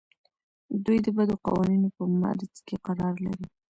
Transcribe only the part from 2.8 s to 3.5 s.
قرار لري.